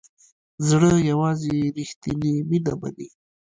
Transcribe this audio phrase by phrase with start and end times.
[0.67, 3.09] زړه یوازې ریښتیني مینه مني.